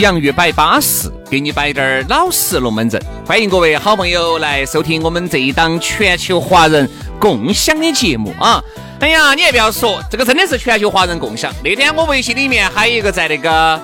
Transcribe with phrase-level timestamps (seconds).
[0.00, 2.98] 洋芋摆巴适，给你摆点儿老实龙门阵。
[3.26, 6.88] 欢迎各位好朋友来收听我们这一档全球华人
[7.20, 8.64] 共享的节目啊！
[9.00, 11.52] 哎呀，你也不要说，这个真的是全球华人共享。
[11.62, 13.78] 那天我微信里面还有一个在那个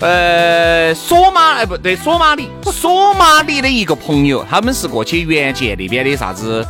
[0.00, 6.66] 呃索马哎不对索马里索马里的一个朋友，他们是过去援建那边的啥子。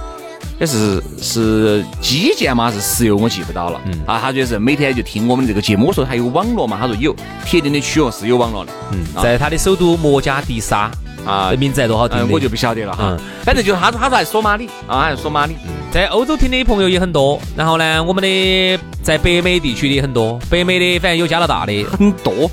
[0.61, 2.71] 也是是基建嘛？
[2.71, 3.17] 是石油？
[3.17, 3.81] 我记不到了。
[3.87, 5.87] 嗯啊，他就是每天就听我们这个节目。
[5.87, 6.77] 我说还有网络嘛？
[6.81, 7.15] 他说有，
[7.45, 8.73] 铁定的区哦是有网络的。
[8.93, 10.91] 嗯，在他的首都摩加迪沙
[11.27, 13.17] 啊，名字还多好听我就不晓得了哈。
[13.45, 15.57] 反正就他他在索马里啊，还是索马里。
[15.91, 17.41] 在欧洲听的朋友也很多。
[17.57, 20.39] 然后呢，我们的在北美地区的也很多。
[20.49, 22.51] 北美的反正有加拿大的很多，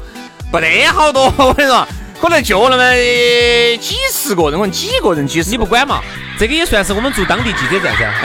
[0.52, 1.32] 不得好多。
[1.38, 1.88] 我跟你说。
[2.22, 2.84] 可能就那么
[3.78, 6.02] 几十个人，可能几个人几十，你不管嘛？
[6.40, 8.10] 这个也算是我们做当地记者站噻。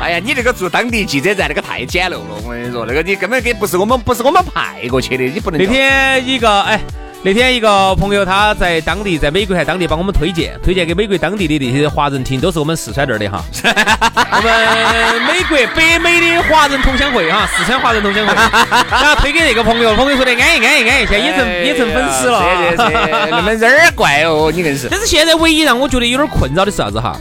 [0.00, 5.58] 哎呀，你这个做当地记者站那个太简陋了，我跟你说，那个你根本给不是我们不是我们派过去的，你不能。
[5.58, 6.78] 那天一个哎。
[7.20, 13.44] 那天一个朋友他在当地，在美国还当地帮我们推荐，推荐给美国当地的那些华人听，都是我们四川这儿的哈。
[13.52, 18.32] 我们美国北美的华人同乡会哈，四川华人同乡会，
[18.88, 22.40] 然后推给那个朋友，朋友说的安逸安逸安逸，现在也成也成粉丝了。
[22.40, 24.86] 对对对，那么人儿怪哦，你硬是。
[24.88, 27.18] 但是现在唯一让我觉得有点困扰的是啥子哈？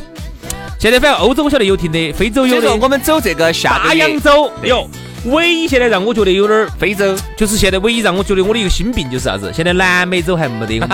[0.80, 2.76] 现在反正欧洲我晓得有听的，非洲有的。
[2.76, 4.88] 我们走这个大洋洲有。
[5.26, 9.52] 唯一现在让我觉得有点非洲，就是现在唯一让我觉得我的一个心病就是啥子？
[9.54, 10.80] 现在南美洲还没得。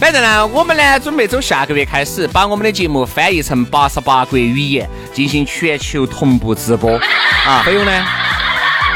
[0.00, 6.98] 反正呢，我们呢准备从下个月开始，把我们的节目翻译成八十八国语言，进行全球同步直播。
[7.46, 7.92] 啊，费用呢？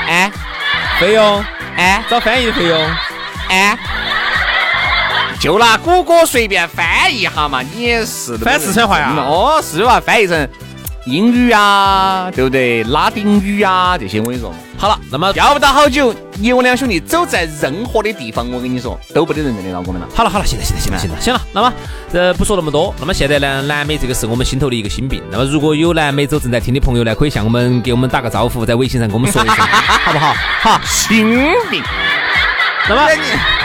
[0.09, 0.33] 哎，
[0.99, 1.45] 费用？
[1.77, 2.91] 哎，找翻译的费用？
[3.49, 3.79] 哎，
[5.39, 9.13] 就拿谷歌随便翻译一下嘛，你也是翻四川话呀？
[9.19, 10.49] 哦，四川话翻译成。
[11.07, 12.83] 英语啊，对不对？
[12.85, 14.53] 拉丁语啊，这些我跟你说。
[14.77, 20.09] 好了，那么要不到好久，你我两兄弟走在任何的地方，我跟你说，都不得人认得到我们了。
[20.15, 21.41] 好了好了，行了行了行了行了行了。
[21.53, 21.73] 那么
[22.13, 22.95] 呃不说那么多。
[22.99, 25.23] 那么现在呢，南美这个是我们心头的一个心病。
[25.31, 30.35] 那么如果有南美洲正在听的朋友呢，可以向我们给我们打个招呼，在微信上跟我们说一声，好不好？
[30.61, 31.35] 好，心
[31.71, 31.83] 病。
[32.89, 33.64] 那么。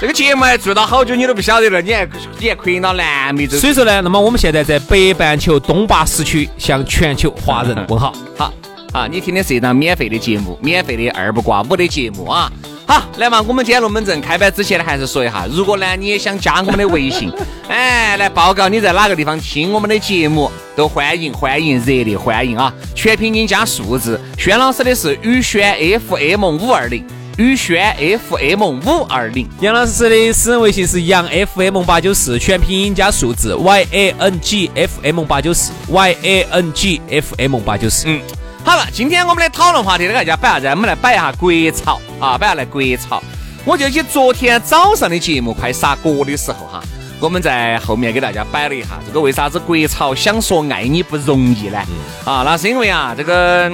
[0.00, 3.58] 这个节目还做到好久，你都不晓得了，你还你还可以到南美洲。
[3.58, 8.12] 所以说呢，那么我们现在在北半球东八时区向全球华人问好。
[8.36, 8.52] 好，
[8.92, 12.48] 啊，你听的是一档免费的节目，免费的二不挂五的节目啊。
[12.86, 17.32] 好，来嘛，我们今天龙门阵开摆之前呢，还是说一下，如果呢你也想加我们的微信，
[17.68, 22.72] 哎，来报告你在哪个地方听我们的节目，都欢迎欢迎，热烈欢迎啊！
[22.94, 25.76] 全拼音加数字，轩老师的是宇轩
[26.08, 27.04] FM 五二零。
[27.38, 27.94] 宇轩
[28.28, 37.00] FM 五二零，杨老师的私人微信是杨 FM 八九四，全拼音加数字 Y A N G F M 八九四 Y A N G
[37.08, 38.08] F M 八九四。
[38.08, 38.20] 嗯，
[38.64, 40.66] 好了，今天我们的讨论话题给，大家摆啥子？
[40.66, 43.22] 我们来摆一下国潮啊，摆下来国潮。
[43.64, 46.82] 我就记昨天早上的节目快杀锅的时候哈，
[47.20, 51.78] 我们在后面给大家摆了一下这个为啥子国潮想说爱你不容易呢？
[52.24, 53.70] 啊，那是因为啊，这个。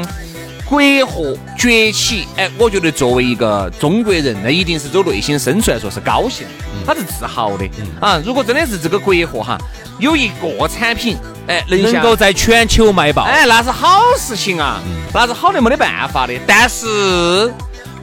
[0.74, 6.44] 国货崛起，哎，我觉得作为一个中国人，那一定是走内心深处来说是高兴，
[6.84, 7.64] 他是自豪的
[8.00, 8.20] 啊。
[8.26, 9.56] 如果真的是这个国货哈，
[10.00, 11.16] 有一个产品，
[11.46, 14.80] 哎，能够在全球卖爆，哎，那是好事情啊，
[15.12, 16.34] 那是好的没得办法的。
[16.44, 17.52] 但是，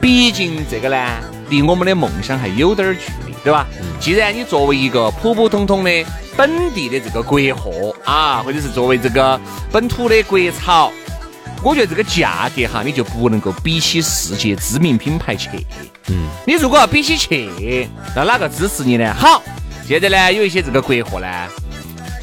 [0.00, 0.96] 毕竟这个呢，
[1.50, 3.66] 离我们的梦想还有点距离，对吧？
[4.00, 5.90] 既然你作为一个普普通通的
[6.38, 9.38] 本地的这个国货啊，或者是作为这个
[9.70, 10.90] 本土的国潮。
[11.64, 15.48] 我觉得这个价格哈，你就不能够比起世界知名品牌去。
[16.08, 19.14] 嗯，你如果要比起去，那哪个支持你呢？
[19.14, 19.40] 好，
[19.86, 21.26] 现在呢有一些这个国货呢。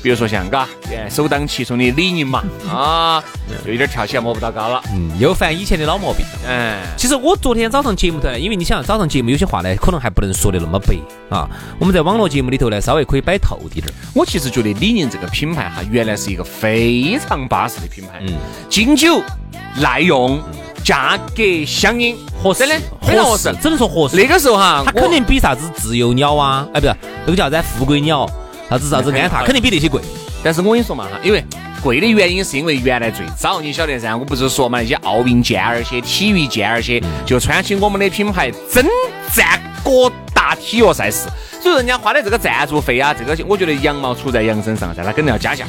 [0.01, 0.68] 比如说像嘎，
[1.10, 3.24] 首当其冲的李宁嘛， 啊，
[3.66, 6.25] 就有点跳起来摸不到高了，嗯，又犯以前的老毛病。
[6.48, 10.96] 嗯，其实我昨天早上节目头呢，因为你想早上节目有些话呢，可能还不能说的那么白
[11.30, 11.50] 啊。
[11.80, 13.94] 我们在网络节目里头呢，稍微可以摆透滴点儿。
[14.13, 18.34] 我其实觉得李宁这个品牌哈，原来是一个非常巴适的品牌，嗯，
[18.69, 19.22] 经久
[19.81, 20.42] 耐用，
[20.84, 24.16] 价格相应，合适呢，非常合适，只能说合适。
[24.16, 28.30] 那个时候哈，它肯定比啥子自由鸟啊，哎，不是那个叫啥子富贵鸟。
[28.69, 30.00] 啥子啥子安踏肯定比那些贵，
[30.44, 31.44] 但是我跟你说嘛哈，因为
[31.81, 38.86] 贵的原因是因为原来最早你晓得噻，我不是说嘛那些奥运健儿些、体育健儿些，就穿起我们的品牌征
[39.33, 41.27] 战各大体育赛事，
[41.62, 45.65] 所以人家花的这个赞助费啊，这个我觉得羊毛出在羊身上噻，他肯定要加价。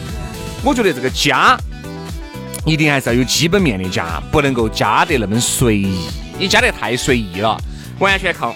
[0.63, 1.57] 我觉得这个加
[2.67, 6.07] 一定还是要有基本面的加，不能够加得那么随意，
[6.39, 7.57] 你加得太随意了，
[7.99, 8.55] 完全靠。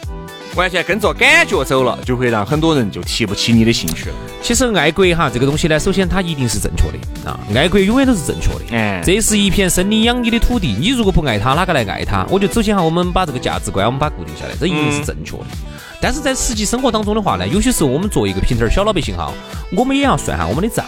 [0.55, 4.15] 完全跟着感觉走了，就会让很多人就提不起你的兴趣了。
[4.43, 8.77] 其实爱国哈这个东西呢，首先它一定是正确的啊，爱国永远都是正确的。
[8.77, 12.27] 哎，这是一片生你养你的土地，你如果不爱它，哪个来爱它？
[12.31, 15.45] 我觉得首先哈，我们把这个价值观我们把固定下来，这一定是正确的。
[16.01, 19.33] 但是在实际生活当中的话呢，有些时候我们作为一个平头小老百姓哈，
[19.77, 20.85] 我们也要算下我们的账。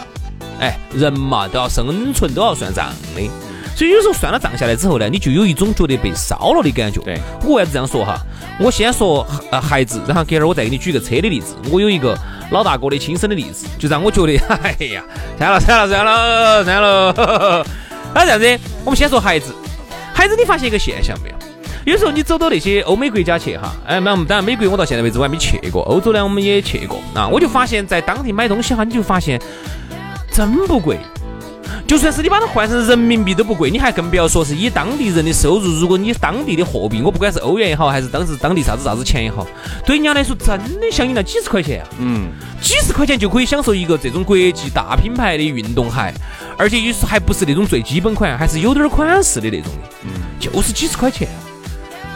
[0.59, 3.29] 哎，人嘛都要生存，都要算账的。
[3.77, 6.99] 所以有时候算了账下来之后呢，你就有一种觉得被烧了的感觉。
[7.01, 8.17] 对我为啥子这样说哈？
[8.59, 11.55] 我先说呃孩子，然后隔会儿我再给你举个车的例子。
[11.69, 12.17] 我有一个
[12.49, 15.03] 老大哥的亲身的例子，就让我觉得， 哎呀，
[15.37, 17.67] 算了算了算了算了。
[18.15, 19.53] 那这样子，我们先说孩子。
[20.11, 21.35] 孩子，你发现一个现象没有？
[21.85, 26.99] 有时候你走到那些欧美国家去哈，哎，那当然美国我到现在为止我还没去过，欧洲呢我们也去过。
[27.13, 29.39] 啊我就发现，在当地买东西哈，你就发现
[30.31, 30.97] 真不贵。
[31.87, 39.47] 就算是你把它换成人民币都不贵，你还更不要说是以当地人的收入，如果你当地的货币，我不管是欧元也好，还是当时当地啥子啥子钱也好，
[39.85, 41.87] 对人家来说真的相应了几十块钱啊！
[41.99, 42.27] 嗯，
[42.61, 46.13] 几十块钱就可以享受一个这种国际大品牌的运动鞋，
[46.57, 50.09] 而且也是还不是那种最基本款，还是有点款式的那种的，嗯，
[50.41, 51.29] 就是几十块钱，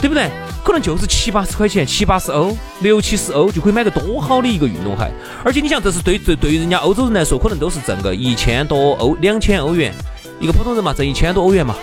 [0.02, 0.30] 对不对？
[0.64, 5.10] 可能就是七八十块钱，七八十欧，六七十欧就可以买个多好的一个运动鞋。
[5.44, 9.94] 而且你想，这是对对对于人家欧洲人来说，可能都是挣个一千多欧、两千欧元。
[10.40, 11.76] 一个普通人嘛，挣一千多欧元嘛，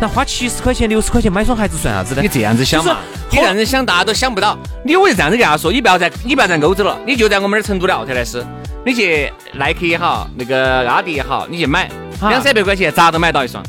[0.00, 2.22] 那花七十块钱、六十块钱买双鞋子算啥子呢？
[2.22, 2.98] 你这样子想嘛，
[3.30, 4.56] 你这样子想，大家都想不到。
[4.84, 8.46] 你我就这样子跟他说，你不要在，你不要在欧洲了，你就在我们这儿成都的奥特莱斯，
[8.84, 11.90] 你去耐克也好，那个阿迪也好，你去买
[12.20, 13.64] 两三百块钱，咋都买到一双，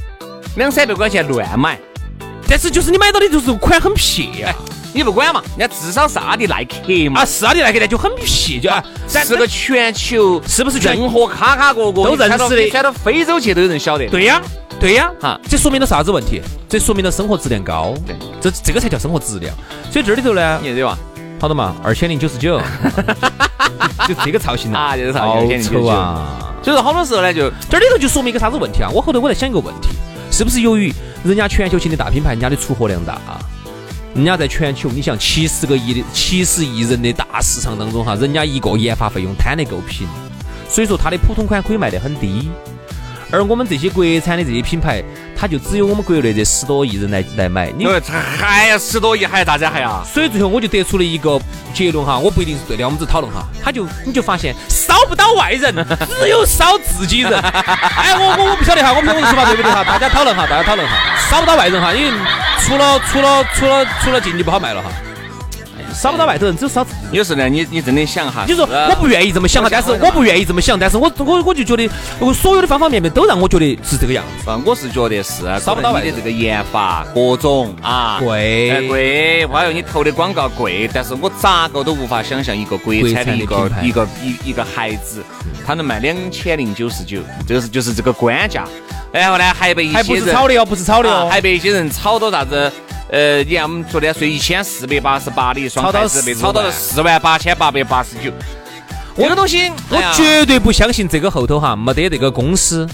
[0.55, 1.79] 两三百块钱乱买。
[2.49, 4.55] 但是就是你买到的就是款很撇啊，
[4.94, 14.07] 你不管嘛，人家至少是阿迪耐克嘛，啊是阿迪耐克呢就很撇，就啊是个全球是不是任何卡卡角角都认识的，穿到非洲去都有人晓得。
[14.07, 14.41] 对呀，
[14.79, 16.41] 对呀，哈，这说明了啥子问题？
[16.69, 19.53] 这说明了生活质量高，对，这这个才叫生活质量。
[19.91, 20.97] 所以这里头呢，你对吧？
[21.39, 22.59] 好的嘛，二千零九十九，
[24.07, 26.53] 就这个造型啊，这个造型丑啊。
[26.63, 28.89] 所以说好多时候呢，就这里头就说明一个啥子问题啊？
[28.94, 29.89] 我后头我在想一个问题。
[30.29, 30.94] 是不是由于
[31.24, 33.40] 人家全球性的大品牌，人家的出货量大啊，
[34.16, 40.08] 人家在全球，你像七十个亿的七十亿人的大市场当中哈，人家一个研发费用摊得够平，
[40.69, 42.50] 所以说它的普通款可以卖得很低。
[43.30, 45.04] 而我们这些国产的这些品牌，
[45.39, 47.72] 他就只有我们国内这十多亿人来来买。
[47.78, 47.86] 你
[48.39, 50.04] 还要十多亿，还大家还要？
[50.04, 51.39] 所以最后我就得出了一个
[51.74, 53.45] 结论哈，我不一定是对的，我们只讨论哈。
[53.63, 55.76] 他就你就发现烧不到外人，
[56.19, 57.40] 只有烧自己人。
[57.40, 59.83] 哎，我我我不晓得哈，我们我们说法对不对哈？
[59.83, 60.95] 大家讨论哈，大家讨论哈，
[61.30, 62.11] 烧不到外人哈，因为
[62.61, 64.90] 除了除了除了除了进去不好卖了哈。
[65.97, 66.99] 烧不到外头人，只有烧自己。
[67.11, 71.89] 有时呢，你你真的想哈，你说我不愿意这么想哈，但是我不愿意这么想，但是我我我就觉得，
[72.19, 74.51] 我所有的方方面面都让我觉得是这个样子。
[74.63, 85.23] 我是觉得是烧不到外的这个研发各种啊贵贵，还有你投的广告贵，但是我咋个都无法想象一个国产的一个一个一一个孩子，
[85.66, 88.66] 他能卖两千零九十九，这个是就是这个官价。
[89.11, 92.71] 然后呢，还被一些不是炒的哦，不是炒的哦，还被一些人炒到啥子？
[93.09, 98.31] 呃，你看我们昨天说一千四百八十八的一双鞋子被炒到了四万八千八百八十九。
[99.16, 102.87] 这个东西，我绝对不相信这个后头哈没得这个公司，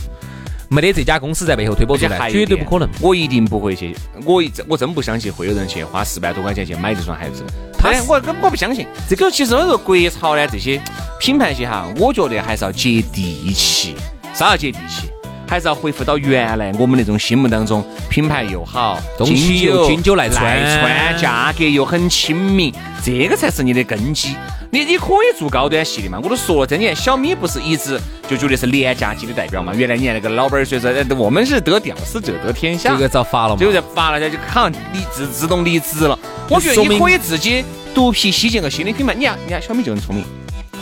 [0.70, 2.88] 没得这家公司在背后推波助澜，绝对不可能。
[3.02, 7.44] 我一定不会去，我一我真不相信会有人去花四万多块钱去买这双鞋子。
[7.78, 8.88] 他，我根我不相信。
[9.10, 10.82] 这个其实我说国潮呢，这些
[11.20, 13.96] 品牌些哈，我觉得还是要接地气，
[14.34, 15.10] 啥要接地气。
[15.54, 22.74] 还是要恢复到原来我们那种心目当中，品牌又好，东西又经久耐穿价格又很亲民，
[23.06, 24.36] 这个才是你的根基。
[24.72, 26.20] 你你可以做高端系列嘛？
[26.24, 29.72] 我都说了，这你看小米不是一直就觉得是廉价机的代表嘛？
[29.76, 33.66] 原来你看那个老板儿说说，呃我们是得屌丝者得天下，这个遭罚了嘛结？
[33.66, 36.18] 果在罚了，就好像离自自动离职了。
[36.50, 39.14] 我觉得你可以自己独辟蹊径个新的品牌。
[39.14, 40.26] 你看，你看小米就很聪明，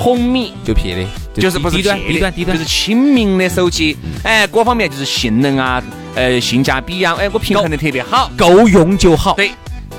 [0.01, 5.84] 红米就撇的，就是不是低端低端低端就是，亲民的手机，哎，各方面就是性能啊，
[6.15, 8.31] 呃，性价比啊，哎，我平衡的特别好。
[8.36, 9.36] 够用就好。
[9.36, 9.51] 对，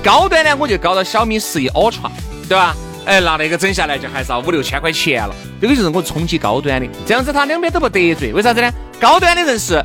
[0.03, 2.11] 高端呢，我就高到小米十一 Ultra，
[2.49, 2.75] 对吧？
[3.05, 5.33] 哎，那那个整下来就还是要五六千块钱了。
[5.61, 8.33] 这个就是我冲击高端的，这样子他两边都不得罪。
[8.33, 8.69] 为啥子呢？
[8.99, 9.81] 高端的人是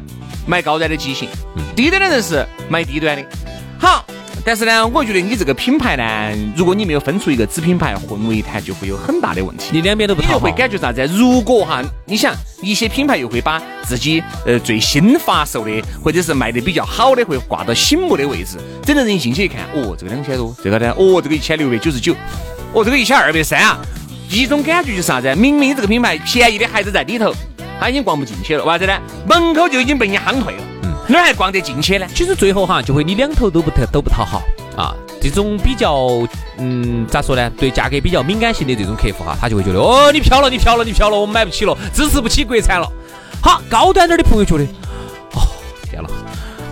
[0.46, 1.28] 买高端的机型，
[1.76, 3.24] 低端的人是买低端的。
[3.78, 4.04] 好，
[4.48, 9.68] 但是呢，我觉得你这个品牌呢，如果你没有分出一个子品牌混为一谈，就会有很大的问题。
[9.72, 11.06] 你两边都不讨好你就会，感觉啥子？
[11.14, 22.14] 如果哈，你想一些品牌又会把自己呃最新发售的，或者是卖的比较好的，会挂到醒目的位置，整个人一进去一看，哦，这个两千多，这个呢，哦，这个一千六百九十九，
[22.72, 23.78] 哦，这个一千二百三啊，
[24.30, 25.34] 一种感觉就是啥子？
[25.34, 27.34] 明明这个品牌便宜的还是在里头，
[27.78, 28.98] 他已经逛不进去了，为啥子呢？
[29.28, 30.62] 门口就已经被你夯退了，
[31.08, 32.06] 哪儿还逛得进去呢？
[32.14, 34.42] 其实最后哈，就会你两头都不讨都不讨好
[34.76, 34.94] 啊。
[35.20, 36.08] 这种比较，
[36.58, 37.50] 嗯，咋说呢？
[37.58, 42.88] 对价格比较敏感性的这种客户哈，他就会觉得，哦，你飘了，你飘了，你飘了，我们买不起了，支持不起国产了。
[43.40, 44.64] 好，高端点的朋友觉得，
[45.34, 45.42] 哦，
[45.90, 46.08] 天了，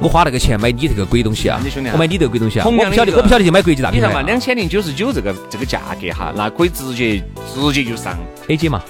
[0.00, 4.10] 我花那个钱买你这个鬼东西啊兄弟啊，我买你这个鬼东西啊，我不晓得，同样的一个我不晓得就买国际大品牌啊。
[4.10, 7.20] 你看嘛，两千零九十九这个这个价格哈，那可以直接
[7.52, 8.16] 直接就上。
[8.46, 8.80] A 姐嘛，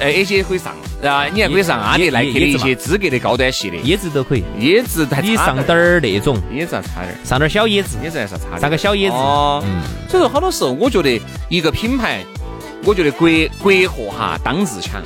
[0.00, 8.60] 哎，A 些可以上，啊，你还可以上阿迪、耐克的一些资格的高端系列，椰子都可以，椰子还你上点儿那种，椰子还差点儿，上点儿小椰子，椰子还是差点儿。
[8.60, 12.24] 上个小椰子，哦，嗯，所以说好多时候，我觉得一个品牌，
[12.84, 13.28] 我觉得国
[13.62, 15.02] 国货哈当自强，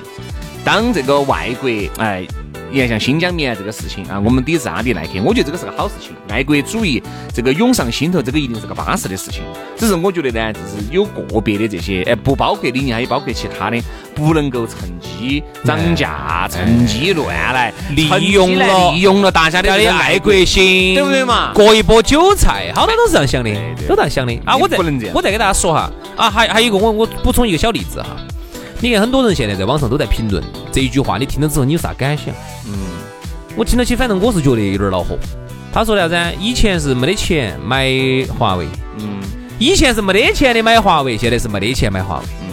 [0.65, 2.27] 当这个外国哎。
[2.75, 6.11] 你看，像新疆棉这个事情啊，我们抵制阿迪耐克，我觉得这个是个好事情。
[6.29, 7.01] 爱国主义
[7.33, 9.45] 这个涌上心头，这个一定是个巴适的事情。
[9.77, 13.81] 只是我觉得呢，就是有个别的这些，哎，不包括李宁，还有包括其他的，
[14.13, 23.55] 不能够趁机涨价、趁机乱来，利用了利用了大家的爱国国心，对不对嘛割一波韭菜，好多都是这样想的
[23.87, 24.57] 都这样想的啊！
[24.57, 28.17] 我再不能这样我再给大家说哈啊，还还有一个我我补充一个小例子哈，
[28.85, 32.27] 你看很多人现在在网上都在评论这一句话，你听了之后你有啥感想？
[32.67, 32.77] 嗯，
[33.57, 35.17] 我听到起，反正我是觉得有点恼火。
[35.73, 36.37] 他说的啥子？
[36.39, 37.89] 以前是没得钱买
[38.39, 38.67] 华为，
[38.99, 39.23] 嗯，
[39.59, 42.25] 以前是没得钱的买华为，现在是没得钱买华为。
[42.43, 42.53] 嗯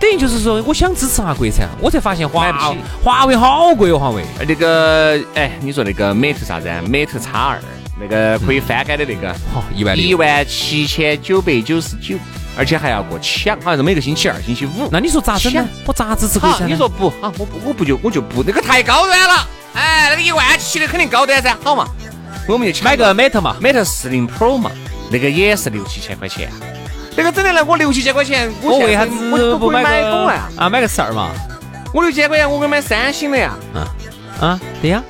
[0.00, 2.74] 等于就是说，我想支持下国产，我才发现华
[3.04, 4.22] 华为好贵哦，华为。
[4.48, 7.58] 那个，哎，你说那个 Mate 啥子啊？Mate X 二，
[8.00, 10.14] 那个可以翻盖的那个，好，一万一。
[10.14, 12.16] 万七千九百九十九，
[12.56, 14.88] 而且还要过抢，好像是每个星期二、星期五。
[14.90, 15.64] 那你说咋整呢？
[15.86, 16.64] 我咋支持国好？
[16.66, 17.32] 你说不好？
[17.38, 19.46] 我不，我不就我就不，那个太高端了。
[19.74, 21.86] 哎，那个一万七的肯定高端噻，好嘛？
[22.48, 24.70] 我们就抢买个 Mate 嘛，Mate 四零 Pro 嘛，
[25.10, 26.50] 那个也是六七千块钱。
[27.16, 30.48] 那个整的来，我六七千块钱，我为啥现子不买个懂啊？
[30.56, 30.68] 啊？
[30.70, 31.30] 买个十二嘛？
[31.92, 33.52] 我六千块钱，我可以买三星的呀。
[34.40, 35.02] 啊，对呀，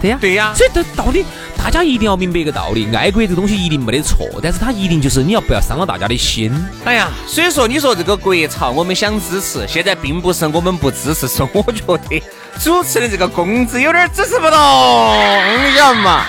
[0.00, 0.18] 对呀。
[0.20, 1.24] 对呀，所以这道理，
[1.66, 6.48] 大家一定要明白一个道理：爱国这个东西一定没得错，但是它一定就是你要不要伤了大家的心。
[6.84, 12.22] 哎呀，所以说你说这个国潮，我们想支持，现在并不是我们不支持，是我觉得
[12.60, 16.24] 主持的这个工资有点支持不动，你晓得嘛？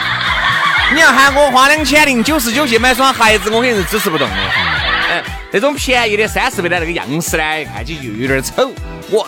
[0.92, 4.36] 你要喊我花两千零九十九去买双鞋子，我肯定是支持不动的。
[4.36, 8.72] 哎，那种便宜的三四百的那个样式呢，看起就有点丑。
[9.12, 9.24] 我，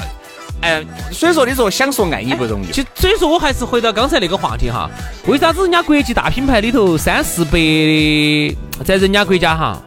[0.61, 2.71] 哎，所以说你说想说爱你不容易。
[2.71, 4.89] 就所以说我还是回到刚才那个话题哈，
[5.27, 9.81] 为啥子人家国际大品牌里头三四百的，在人家国家哈，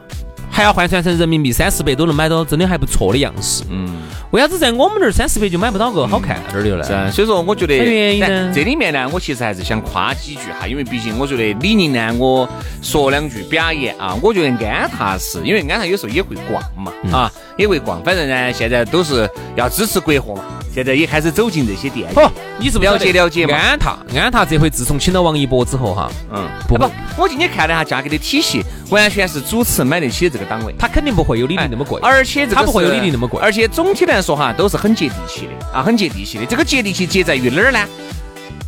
[0.51, 3.65] 还要换算成人民币三四百都能买到真的还不错的样式？
[3.71, 4.03] 嗯。
[4.31, 6.83] 为啥子在我们那儿三四百就买不到个好看点儿的呢？
[6.83, 12.49] 是啊，所以说我觉得原因呢但这里面呢，我其实还是想夸几句哈，因为毕竟我觉得李宁呢，我
[12.81, 20.43] 说两句表扬啊，我觉得安踏是因为安踏有时候也会逛嘛，嗯啊，也会逛，反正呢，现在都是要支持国货嘛，
[20.75, 22.09] 现在也开始走进这些店。
[22.17, 30.75] 哦，你是不了解了解嘛安踏，安踏这回自从请了王一博之后哈，嗯，不不，我今天看了一下价格的体系，完全是主持买得起的这个档位。
[30.79, 32.01] 它肯定不会有李宁那么贵。
[32.03, 36.47] 而且这个它不会有李宁那么贵而且总体来说哈，都是很接地气的啊，很接地气的。
[36.47, 37.87] 这个接地气接在于哪儿呢？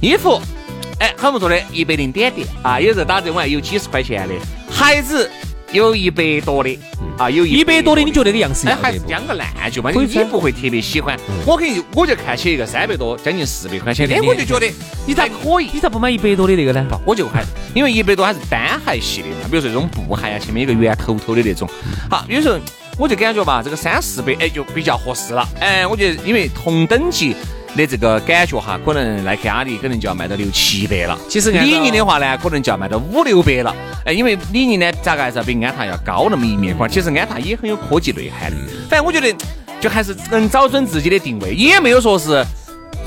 [0.01, 0.39] 衣服，
[0.99, 4.35] 哎，很不错的，一百零点点啊，有时候打折，我还有几十块钱的，
[4.71, 5.31] 孩子
[5.75, 6.79] 有一百多的
[7.19, 8.77] 啊，有一百多的，你觉得那个样式哎？
[8.81, 11.19] 还是将个烂就嘛，可以穿你不会特别喜欢。
[11.45, 14.73] 我肯定我就看起一个三百多，将近四百块钱的，哎，我就觉得
[15.05, 15.69] 你咋可以。
[15.73, 16.87] 你咋不买一百多的那个呢？
[17.05, 21.69] 我就还，因为一百多还是单鞋系列嘛，比如说这种布鞋啊，前面有个圆头头的那种。
[22.09, 22.57] 好，有时候
[22.97, 25.49] 我就感觉吧，这个三四百哎就比较合适了。
[25.59, 27.35] 哎，我觉得因为同等级
[27.77, 31.19] 的这个感觉哈，可能耐克、阿迪可能就要卖到六七百了。
[31.29, 33.75] 其实李宁的话呢，可能就要卖到五六百了。
[34.05, 36.89] 哎，因为李宁呢，咋个还是要比安踏要高那么一面块。
[36.89, 38.57] 其实安踏也很有科技内涵的。
[38.89, 39.35] 反正我觉得，
[39.81, 42.45] 就还是能找准自己的定位，也没有说是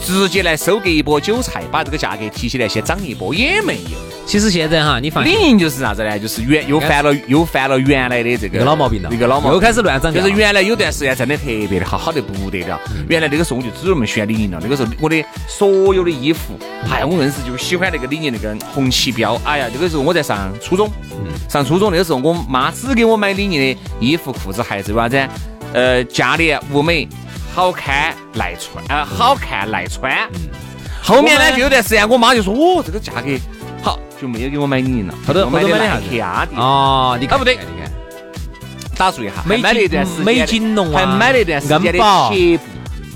[0.04, 4.07] 直接来收割一波韭菜，把这个价格提起来先涨一波，也没有。
[4.28, 6.20] 其实现在哈，你放心李宁就是啥子呢？
[6.20, 12.78] 就是原又犯了又犯了原来的这个老毛病了，一个老毛病又开始乱涨价，就是原来有段时间真的特别的好，好得不得了。
[13.08, 14.60] 原来那个时候我就只有那么喜欢李宁了。
[14.62, 16.60] 那个时候我的所有的衣服，
[16.92, 19.40] 哎呀，我硬是就喜欢那个李宁那个红旗标。
[19.46, 20.92] 哎呀，那个时候我在上初中，
[21.48, 25.28] 上初中那个时候，我妈只给我买李宁的衣服、裤子、鞋子，为啥子？
[25.72, 27.08] 呃，价廉物美，
[27.56, 30.12] 好看耐穿，啊，好看耐穿。
[31.02, 33.57] 后面呢，就有段时间，我妈就说，哦，这个价格好，
[34.20, 36.56] 就没有给我买李宁了，后头我买的啥子阿迪。
[36.56, 37.92] 哦，你看啊不对你看
[38.98, 42.64] 打住一下，美还买了一段时间美锦龙啊还买了一段时间的恩宝贴布。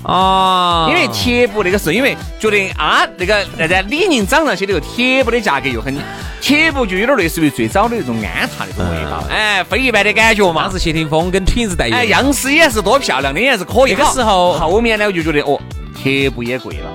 [0.04, 5.96] 哦，因为贴布那个是因为觉得啊，那个那个李宁涨上去了以后，贴布的价格又很，
[6.40, 10.72] 铁布就有点类似于最早的那种安踏那种味道，哎，非一般的感觉嘛当。
[10.72, 13.94] 时谢霆锋跟 Twins 代哎，样式也是多漂亮的，也是可以。
[13.96, 15.60] 那个时候后面呢，我就觉得哦，
[16.02, 16.90] 铁布也贵了。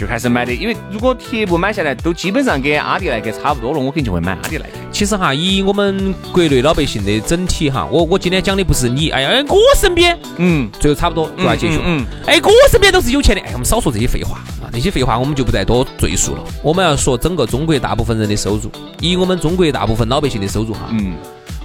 [0.00, 4.70] 就开始买的，因为如果铁布买下来都基本上跟阿迪耐克差不多了，我肯定就会买阿迪耐克。
[4.90, 11.80] 其实哈，以我们国内老百姓的整体哈，我我今天讲的不是你，哎呀，哎我身边嗯，最后差不多就要结束。
[11.84, 16.42] 嗯嗯哎，我身边都是有钱的，哎，我们少说这些废话啊，那些废话我们就不再多赘述了。
[16.62, 21.12] 我们要说整个中国大部分人的收入，以我们中国大部分老百姓的收入哈，嗯，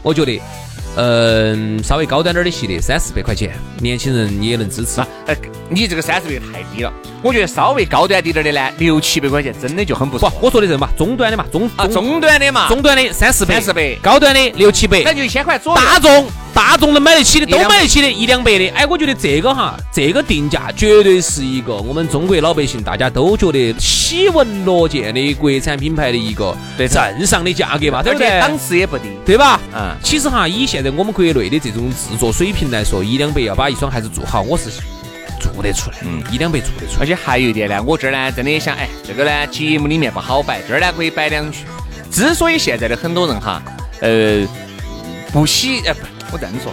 [0.04, 0.42] 我觉得，
[0.96, 5.08] 嗯，稍微高端点儿的系列三四百块钱，年轻人也能支持哎。
[5.28, 5.36] 呃，
[5.70, 15.82] 你这个三四百太低了，我觉得稍微高端滴点儿的呢，六七百块钱真的就很不不错。，我说的这嘛，中端的嘛，中啊，中端的嘛，中端的三四百，三四百高端的六七百，那就一千块左右。
[15.82, 18.70] 大众大众能买得起的都买得起的，一两百的。
[18.70, 28.30] 哎，我觉得这个哈，这个定价绝对是一个我们中国老百姓大家都觉得喜闻乐见的国产品牌的一个对正上的价格嘛，对不对？
[28.30, 29.04] 而且档次也不低。
[29.26, 29.60] 对吧？
[29.76, 34.70] 嗯其实哈，以现在我们国内的这种制作水平来说，一两百要把一双鞋子做好，我是
[35.42, 37.00] 做得出来，嗯，一两百做得出来。
[37.02, 41.60] 而且还有一点呢，我这儿呢真的想，哎，这个呢节目里面不好摆，这儿呢可以摆两句。
[42.10, 43.62] 之所以现在的很多人哈，
[44.00, 44.48] 呃，
[45.34, 46.00] 不喜，呃，不，
[46.32, 46.72] 我这样说，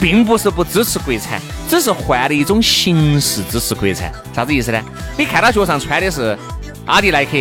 [0.00, 4.12] 并不是不支持国产，只是换了一种形式支持国产。
[4.34, 4.82] 啥子意思呢？
[5.16, 6.36] 你看他脚上穿的是
[6.84, 7.32] 阿迪耐克，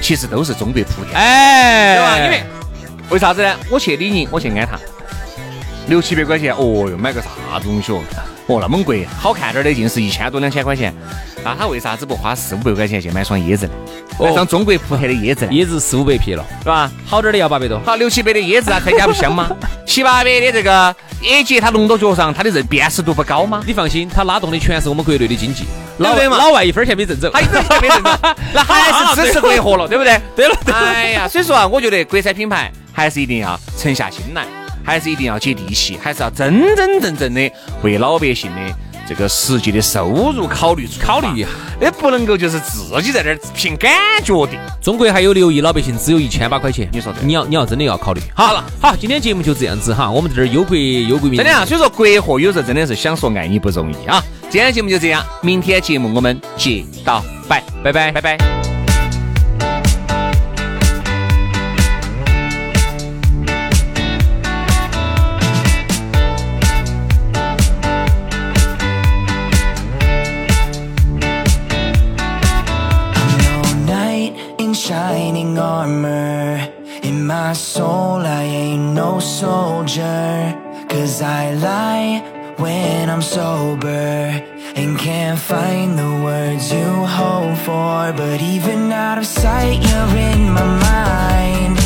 [0.00, 1.20] 其实都是中国莆田。
[1.20, 2.18] 哎，对吧？
[2.24, 2.42] 因为
[3.10, 3.56] 为啥子呢？
[3.70, 4.78] 我去李宁，我去安踏，
[5.88, 7.28] 六七百块钱，哦哟，买个啥
[7.62, 8.02] 东西哦？
[8.46, 10.94] 哦，那么贵，好看点儿的尽是一千多两千块钱。
[11.44, 13.72] 那他为啥子不花四五百块钱去买双椰子呢？
[14.18, 16.90] 买双中国莆田的椰子，椰子四五百匹了，是吧？
[17.06, 17.80] 好点儿的要八百多。
[17.84, 19.50] 好，六七百的椰子啊，开起来不香吗？
[19.86, 23.62] 七八百的这个野结，它弄到脚上，它的认辨识度不高吗？
[23.66, 25.64] 你放心，它拉动的全是我们国内的经济，
[25.98, 27.30] 老外嘛老外一分钱没挣走。
[27.32, 28.10] 还有这些没挣走，
[28.52, 30.20] 那还是 支持国货了，对不对？
[30.34, 34.44] 对了对了哎呀，所以说啊，我觉得国产品牌还是一定要沉下心来，
[34.84, 37.50] 还是一定要接地气，还是要真真正正的
[37.82, 38.60] 为老百姓的
[39.08, 41.48] 这个实际的收入考虑出考虑一下，
[41.80, 43.90] 也不能够就是自己在这儿凭感
[44.22, 44.52] 觉的。
[44.82, 46.88] 中国还有六亿老百姓，只有一千八块钱。
[46.92, 48.20] 你说对你要你要真的要考虑。
[48.34, 51.38] 好了，好，今天节目就这样子哈，我们在这儿忧国忧国民。
[51.38, 54.22] 真的啊，所以说国货有时候真的是想说爱你不容易啊。
[54.50, 58.57] 今天节目就这样，明天节目我们接到拜，拜拜，拜拜。
[79.48, 80.54] Soldier.
[80.92, 82.12] Cause I lie
[82.62, 84.08] when I'm sober.
[84.80, 87.96] And can't find the words you hope for.
[88.22, 91.76] But even out of sight, you're in my mind.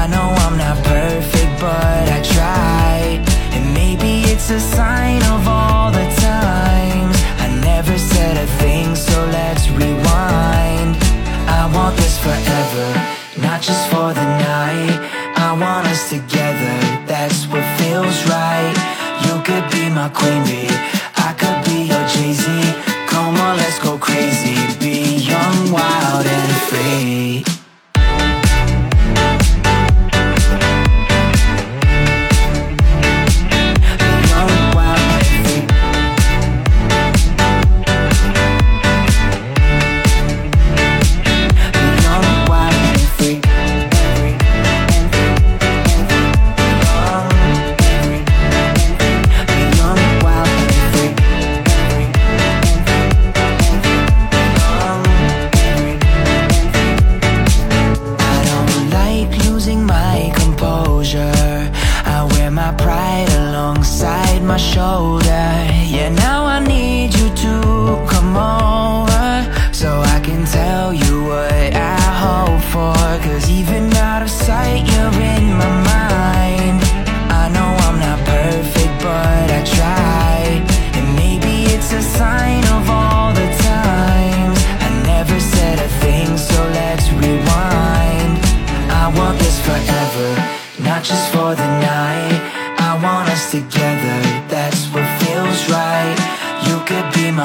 [0.00, 2.94] I know I'm not perfect, but I try.
[3.54, 9.16] And maybe it's a sign of all the times I never said a thing, so
[9.38, 10.92] let's rewind.
[11.58, 12.86] I want this forever,
[13.46, 14.96] not just for the night.
[15.48, 16.76] I want us together,
[17.20, 18.76] that's what feels right.
[19.26, 20.72] You could be my queen bee,
[21.28, 22.44] I could be your Jay Z.
[23.12, 25.16] Come on, let's go crazy, be.
[25.32, 27.19] Young, wild, and free.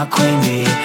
[0.08, 0.85] Queen bee,